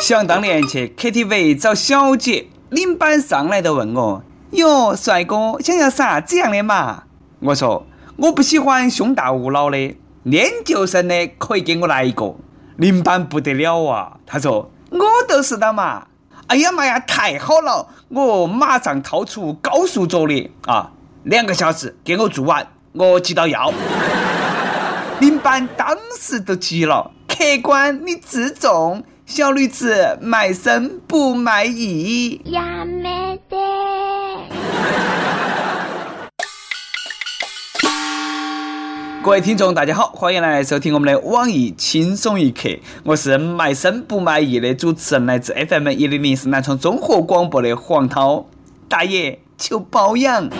[0.00, 7.02] 想当年去 KTV 找小姐，领班上来就问我：“哟，帅哥，想要啥子样的嘛？”
[7.40, 7.86] 我说
[8.16, 9.94] ：“我不喜欢胸大无脑的，
[10.24, 12.34] 研究生的可以给我来一个。”
[12.78, 14.98] 领班不得了啊，他说：“我
[15.28, 16.06] 都是的嘛。”
[16.48, 17.86] 哎呀妈呀，太好了！
[18.08, 20.92] 我马上掏出高速着力啊，
[21.24, 23.70] 两个小时给我做完，我急到要。
[25.20, 32.40] 领班当时都急了，客官你自重，小女子卖身不卖艺。
[32.46, 33.56] 呀没得。
[39.22, 42.70] 各位听众，大家好，欢迎来收听我们的网易轻松一刻。
[43.04, 48.46] 我是卖身不卖艺的主持人，来自 FM 一零零四南充综合广播的黄涛。
[48.88, 50.50] 大爷求包养。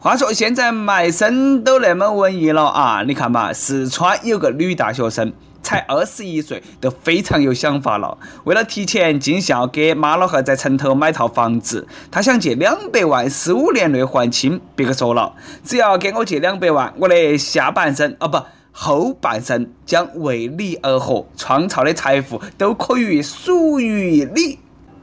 [0.00, 3.04] 话说现在卖身都那么文艺了啊！
[3.06, 5.32] 你看嘛，四川有个女大学生。
[5.62, 8.16] 才二十一岁，都非常有想法了。
[8.44, 14.60] 为了提前尽孝，给妈老汉在城头买套房子，他想借两百万，十五年内还清。
[14.74, 18.40] 别个说了，只要给我借两百万，我的下半生哦不，
[18.72, 24.58] 后半生将为你而活，创造的财富都可以属于你。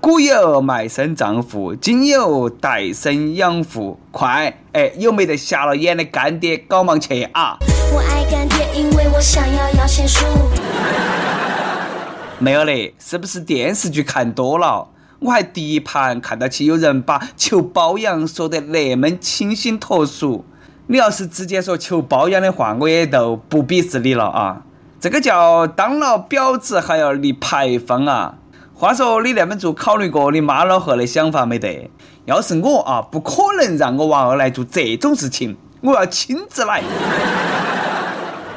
[0.05, 3.99] 古有卖身葬父，今有代身养父。
[4.11, 7.57] 快，哎，有没得瞎了眼的干爹，搞忙去啊！
[7.91, 10.23] 我爱干爹，因为我想要摇钱树。
[12.37, 14.89] 没有嘞，是不是电视剧看多了？
[15.21, 20.45] 我还第一盘看到起有人把求包养说得那么清新脱俗。
[20.85, 24.61] 你要是直接说求包养的话，我也就不鄙视你了啊！
[24.99, 28.35] 这个叫当了婊子还要立牌坊啊！
[28.77, 31.89] 话说你那么做，考虑过你妈老汉的想法没得？
[32.25, 36.83] 要是我啊，不可能让我娃儿来做这种事情，我要亲自来。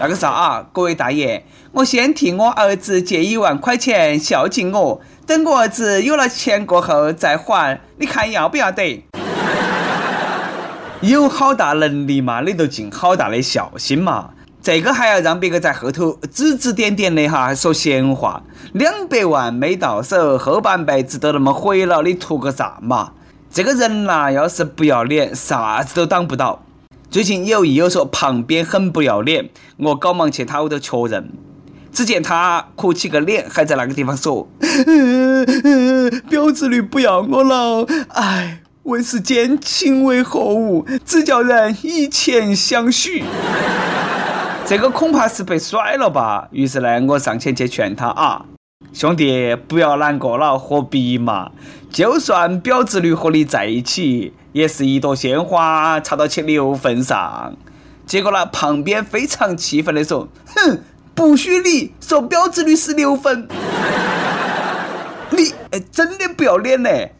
[0.00, 9.04] 那个啥啊，各位大爷，我先替我儿子借一万块钱孝敬我，等我儿子有了钱过后再还，你看要不要得？
[11.00, 14.30] 有好大能力嘛，你就尽好大的孝心嘛。
[14.68, 18.42] 这个还要让别个在后头指指点点的哈，说闲话。
[18.74, 23.12] 两百万没到手，后半辈子都那么毁了，你图个啥嘛？
[23.50, 26.62] 这个人呐，要是不要脸，啥子都挡不到。
[27.10, 29.48] 最近有意友说旁边很不要脸，
[29.78, 31.30] 我赶忙去他屋头确认。
[31.90, 34.46] 只见他哭起个脸，还在那个地方说
[36.28, 43.24] ：“表子女不要我了，哎，问世间情为何物，只叫人以钱相许。”
[44.68, 46.46] 这个恐怕是被甩了吧？
[46.50, 48.44] 于是呢，我上前去劝他啊，
[48.92, 51.52] 兄弟，不要难过了，何必嘛？
[51.90, 57.56] 就算表侄女和你在一起，也是一朵鲜花插到其牛粪上。
[58.04, 60.82] 结果呢，旁边非常气愤的说：“哼，
[61.14, 63.48] 不许你说表侄女是牛粪，
[65.32, 67.14] 你哎，真的不要脸嘞！”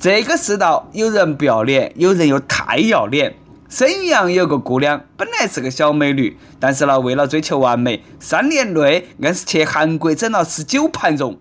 [0.00, 3.34] 这个世道，有人不要脸，有人又太要脸。
[3.68, 11.38] 沈阳有个姑娘，本来是个小美女，但是呢，为了追求完美，三年内硬是去韩国整了十九盘容。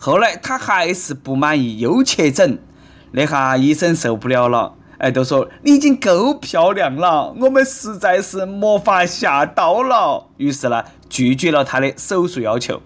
[0.00, 2.58] 后来她还是不满意，又去整。
[3.12, 10.26] 那下医生受不了了，哎，都说你已经够漂亮了，我们实在是没法下刀了。
[10.36, 12.82] 于是呢，拒绝了她的手术要求。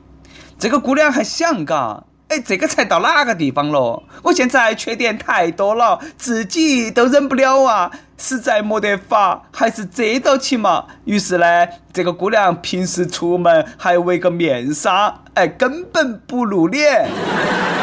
[0.58, 2.04] 这个姑娘还想嘎。
[2.28, 4.02] 哎，这个才到哪个地方了？
[4.22, 7.90] 我现在缺点太多了，自己都忍不了啊！
[8.16, 10.86] 实在没得法，还是遮到起嘛。
[11.04, 17.08] 于是呢，这个姑娘平时出门还围个面纱，哎，根本不露脸。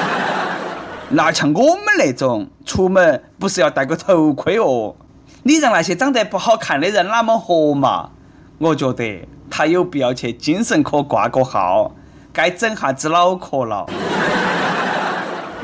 [1.13, 4.95] 那像我们那种出门不是要戴个头盔哦？
[5.43, 8.09] 你让那些长得不好看的人哪么活嘛？
[8.57, 11.91] 我觉得他有必要去精神科挂个号。
[12.33, 13.85] 该整下子脑壳了。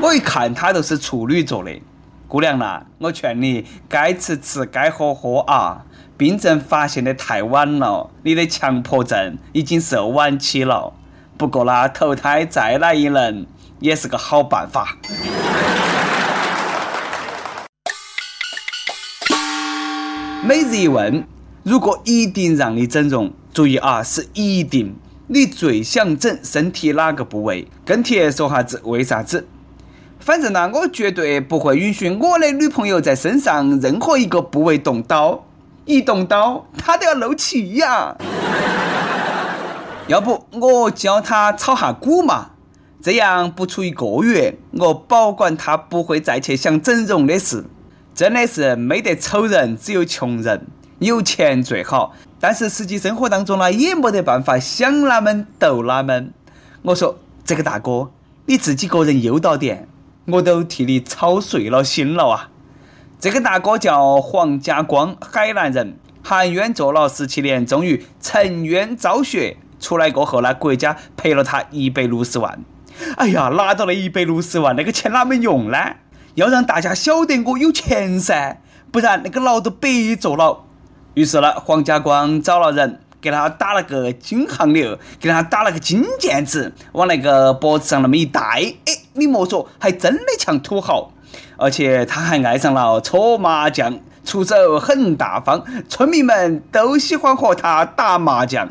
[0.00, 1.80] 我一看她都是处女座的
[2.28, 5.86] 姑娘啦，我劝你该吃吃该喝喝啊！
[6.18, 10.92] 病症发现的太晚了，你的强迫症已经是晚期了。
[11.38, 13.46] 不过啦，投胎再来一轮
[13.80, 14.98] 也是个好办法。
[20.44, 21.26] 每日一问：
[21.62, 24.94] 如果一定让你整容，注意啊，是一定。
[25.30, 27.68] 你最想整身体哪个部位？
[27.84, 29.46] 跟帖说哈子为啥子？
[30.18, 35.44] 反正呢，我绝对不会允许我的女朋友在身上任何一个部位动刀，
[35.84, 38.16] 一动刀她都要漏气呀！
[40.06, 42.52] 要不我教她炒下股嘛？
[43.02, 47.66] 这样不出一个月，我保管她不会再去想整容的事。
[48.14, 50.66] 真的是没得丑人，只有穷人。
[51.00, 56.32] 有钱最好，但是实际生活当中呢，也没得办法想哪们逗哪们。
[56.82, 58.10] 我说这个大哥，
[58.46, 59.88] 你自己个人悠到点，
[60.26, 62.50] 我都替你操碎了心了啊！
[63.18, 69.56] 这个大哥叫黄家光，海南人，含冤坐牢十七年，终于沉冤昭雪。
[69.80, 72.64] 出来过后呢，国家赔了他一百六十万。
[73.16, 75.78] 哎呀，拿到了一百六十万，那个钱哪么用呢？
[76.34, 78.58] 要让大家晓得我有钱噻，
[78.92, 79.88] 不然那个牢都白
[80.18, 80.64] 坐了。
[81.18, 91.10] 于是呢，黄家光找了人，给他打了个金项链，给他打了个金戒指，往那个脖子上那么一戴，哎，你莫说，还真的像土豪。
[91.56, 98.68] 而且他还爱上了搓麻将，出手很大方，村民们都喜欢和他打麻将。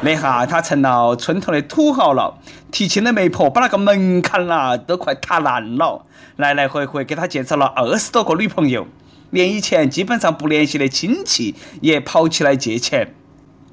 [0.00, 2.38] 那下他成了村头的土豪了，
[2.70, 8.86] 提亲的媒婆把那个门槛啦都快踏烂了，来来回回给他介绍了二十多个女朋友，
[9.32, 13.14] 连以前基本上不联系的亲戚也跑起来借钱。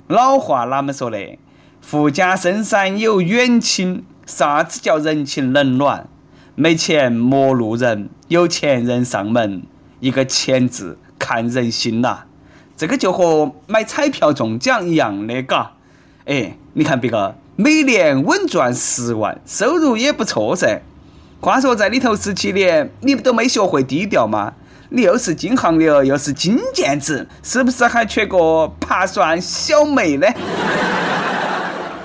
[0.08, 1.38] 老话哪么说的？
[1.82, 6.08] 富家深山有远亲，啥子叫人情冷暖？
[6.56, 9.64] 没钱陌路人，有钱人上门。
[10.00, 12.20] 一个钱字看人心呐，
[12.78, 15.74] 这个就和买彩票中奖一样的，嘎。
[16.26, 20.82] 哎，你看别个每年稳赚十万，收入也不错噻。
[21.42, 24.54] 话说在里头十七年，你都没学会低调吗？
[24.92, 30.28] 你又是金项链，又是金戒指，是不是还缺个爬算小妹呢？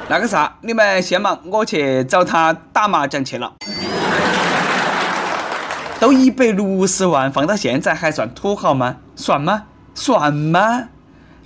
[0.06, 3.54] 那个啥，你们先忙，我去找他打麻将去了。
[5.98, 8.96] 都一百六十万，放到现在还算土豪吗？
[9.16, 9.62] 算吗？
[9.94, 10.88] 算吗？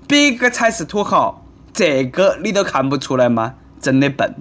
[0.08, 1.44] 别个才是土豪。
[1.72, 3.54] 这个你都看不出来吗？
[3.80, 4.34] 真的笨！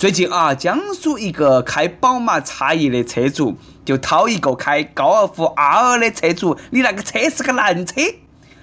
[0.00, 8.00] 最近啊，江苏一个开宝马叉一的车主就掏一个开高尔夫 R 的车主，你那个车是个烂车。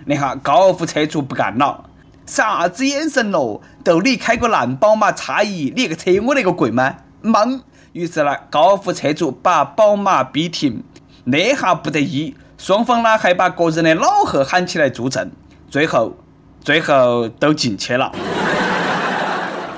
[0.06, 1.92] 那下高尔夫车主不干了，
[2.25, 3.62] 啥子眼神咯？
[3.84, 6.95] 都你开个烂宝马叉一，你那个车我那个贵吗？
[7.22, 7.62] 懵！
[7.94, 10.83] 于是呢，高尔夫车主把宝马逼停，
[11.25, 15.30] 那下不得意，双方呢还把个人的老贺喊起来作证，
[15.69, 16.18] 最后。
[16.63, 18.12] 最后都进去了。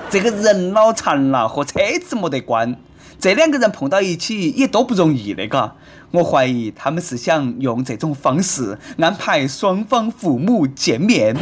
[0.09, 2.75] 这个人脑残了，和车子没得关。
[3.19, 5.75] 这两个人碰到一起也多不容易的，嘎。
[6.11, 11.35] 我怀疑他们是想用这种方式安排双方父母见面，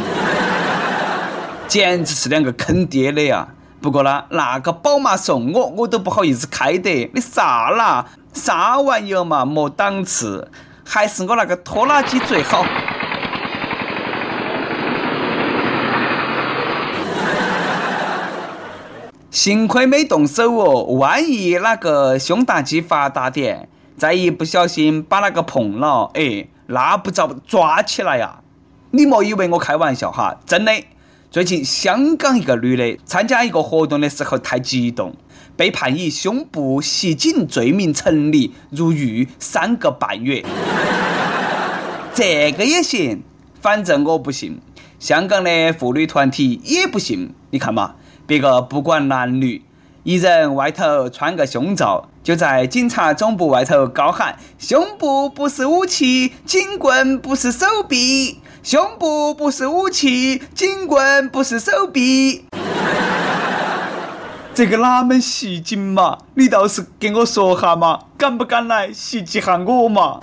[1.70, 3.48] 简直是两个坑爹的呀！
[3.80, 7.10] 不过呢，那个宝马送我，我都不好意思开的。
[7.14, 8.08] 你啥啦？
[8.34, 9.46] 啥玩意儿嘛？
[9.46, 10.52] 没档次，
[10.84, 12.66] 还是我那个拖拉机最好。
[19.38, 28.40] 幸亏没动手哦，万一那个胸大肌发达点，再一不小心把那个碰了，哎，那不遭抓起来呀！
[28.90, 30.72] 你莫以为我开玩笑哈，真的。
[31.30, 35.16] 最近香港一个女的参加一个活动的时候太激动，
[35.56, 40.44] 被判以胸部袭警罪名成立，入狱三个半月。
[42.16, 43.22] 这个也行，
[43.62, 44.60] 反正我不信。
[44.98, 47.94] 香港的妇女团体也不信，你看嘛。
[48.28, 49.64] 别个不管男女，
[50.04, 62.44] 一人外头穿个胸罩，就在警察总部外头高喊：“胸部不是武器，警棍不是手臂；胸部不是武器，警棍不是手臂。”
[64.54, 66.18] 这个哪门袭警嘛？
[66.34, 70.20] 你倒是给我说哈嘛，敢不敢来袭击下我嘛？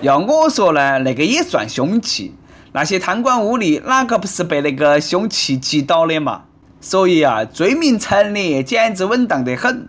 [0.00, 2.34] 要我说呢，那个也算凶器。
[2.72, 6.42] 那些贪官污吏哪个不是被那个凶器击倒的嘛？
[6.80, 9.88] 所以啊，罪名成立，简直稳当得很。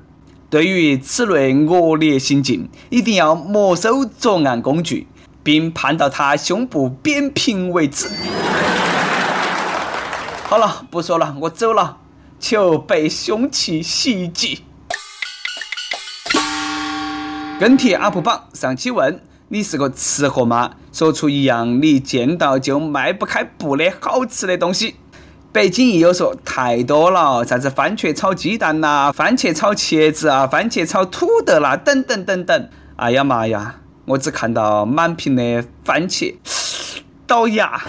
[0.50, 5.08] 对于此类恶劣行径，一定要没收作案工具，
[5.44, 8.10] 并判到他胸部扁平为止。
[10.44, 12.00] 好了，不说了，我走了。
[12.40, 14.64] 求被凶器袭击。
[17.60, 19.22] 跟帖 UP 榜上期问。
[19.54, 20.72] 你是个吃货吗？
[20.94, 24.96] 说出一样你见到就迈不开步的好吃的东西。
[25.52, 32.70] 北京亦友说太多了，啥子番茄炒鸡蛋呐，番茄炒茄子啊，番茄炒土豆啦，等等等等。
[32.96, 36.34] 哎呀妈呀，我只看到满屏的番茄，
[37.28, 37.82] 倒牙。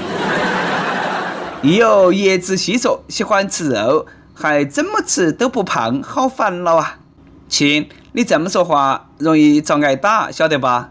[1.63, 6.99] 亦有叶子细说喜欢吃肉，还怎么吃都不胖，好烦恼啊！
[7.49, 10.91] 亲，你这么说话容易遭挨打，晓得吧？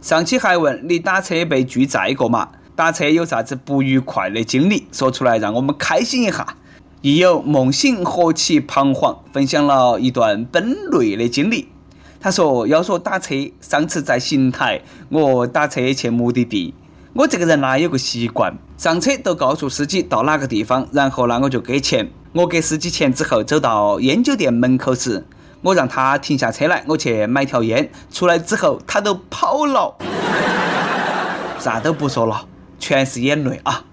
[0.00, 2.48] 上期还问你打车被拒载过吗？
[2.76, 6.56] 打车有啥子不愉快的经历，说出来让我们开心一下。
[7.00, 11.68] 亦有梦醒何其彷徨，分享了一段奔累的经历。
[12.20, 16.74] 他说：“要说打车，上次在邢台，我打车去目的地。
[17.14, 22.08] 我这个人呢有个习惯，上车都告诉司机到哪个地方，然后呢我就给钱。
[22.32, 25.24] 我给司机钱之后，走到烟酒店门口时，
[25.62, 27.90] 我让他停下车来，我去买条烟。
[28.12, 29.96] 出来之后，他都跑了，
[31.58, 32.46] 啥都不说了，
[32.78, 33.84] 全是眼泪啊！”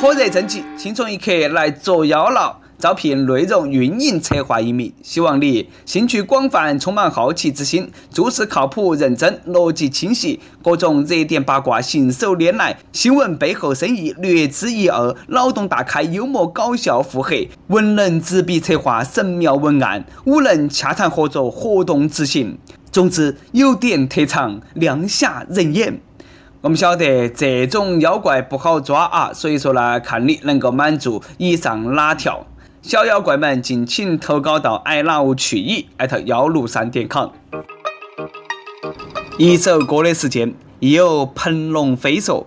[0.00, 2.58] 火热征集，轻松一刻来捉妖了。
[2.82, 22.58] 招聘内容运营策划一名，希望你兴趣广泛，充满好奇之心，做事靠谱认真，逻辑清晰，各种热点八卦信手拈来，新闻背后深意略知一二，脑洞大开，幽默搞笑腹黑，文能执笔策划神妙文案，武能洽谈合作活动执行。
[22.90, 26.00] 总之，有点特长，亮瞎人眼。
[26.62, 32.44] 我们晓得这种妖怪不好抓啊，所以说呢，看你能够满足以上哪条。
[32.82, 37.28] 小妖怪们，敬请投稿到 i love 去矣艾特幺六三点 com。
[39.38, 42.44] 一首歌的时间，亦有鹏龙飞说：“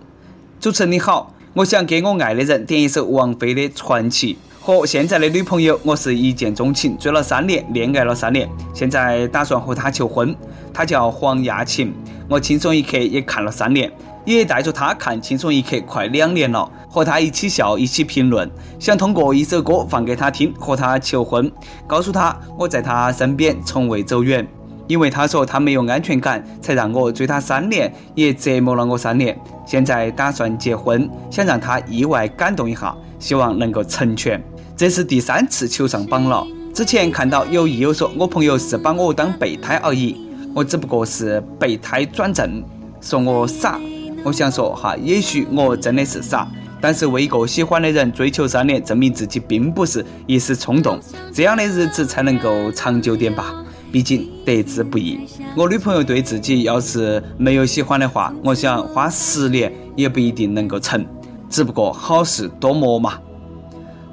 [0.60, 4.34] 主持人你好，我想给我爱的人点一首王菲的《传奇》。
[4.60, 10.36] 和现在的女朋友，我是一见钟情，追了三年，恋爱了三年，现在打算和她求婚。
[10.74, 11.94] 她叫黄亚琴。”
[12.28, 13.90] 我轻松一刻也看了三年，
[14.26, 21.52] 也带着他看轻松一刻快两年了，和他一起笑，一起评论，想通过一首歌放给他听，和他求婚，
[21.86, 24.46] 告诉他我在他身边从未走远，
[24.88, 34.44] 因为他说他没有安全感，才让我追他三年，也折磨了我三年，现在打算结婚，想让他意外感动一下，希望能够成全。
[34.76, 40.20] 这是第三次求上榜了，之前看到有益友说我朋友是把我当备胎而已。
[40.54, 42.64] 我只不过是备胎转正，
[43.02, 43.78] 说我傻。
[44.26, 46.48] 我想说哈，也许我真的是傻，
[46.82, 51.00] 但是为一个喜欢的人追求三年，证明自己并不是一时冲动，
[51.32, 53.64] 这样的日子才能够长久点吧。
[53.92, 55.20] 毕竟得之不易。
[55.56, 61.06] 我女朋友对自己要是没有喜欢的话，我想花十年也不一定能够成。
[61.48, 63.20] 只不过好事多磨嘛。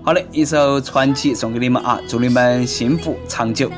[0.05, 3.71] 好的，一首传奇送给你们啊，祝你们幸福长久。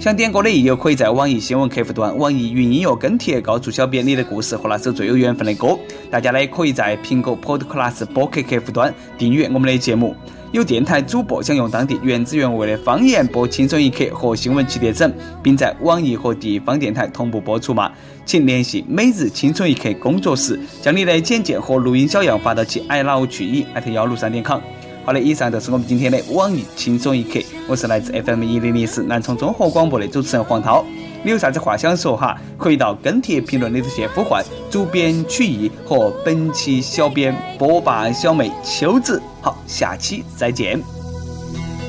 [0.00, 5.78] 想点歌的益友可以在网易新闻客户端、网易云音乐跟帖告诉小编你的故事和那首最有缘分的歌。
[6.10, 10.14] 大家呢也可以在苹果 Podcast 播客客户端订阅我们的节目。
[10.52, 15.10] 有电台主播想用当地原汁原味的方言播《轻松一刻》和新闻七点整，
[15.42, 17.90] 并在网易和地方电台同步播出吗？
[18.26, 24.60] 请联系每日轻松一刻工作室，将你的简介和录音小样发到其 i love 去以艾特幺六三点 com。
[25.04, 27.38] 好的，以上就是我们今天的网易轻松一刻。
[27.68, 30.82] 我是来自 FM 一零零四南充综合广播的主持人黄涛。
[31.22, 32.38] 你有啥子话想说哈？
[32.56, 39.22] 可以到跟帖评论里头去呼唤主编曲艺和本期小编波霸小妹秋子。
[39.42, 40.82] 好，下期再见。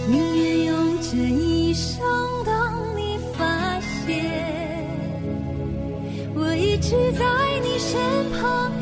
[0.09, 1.99] 宁愿用这一生
[2.45, 2.53] 等
[2.97, 4.25] 你发现，
[6.35, 7.25] 我一直在
[7.63, 7.97] 你身
[8.37, 8.74] 旁。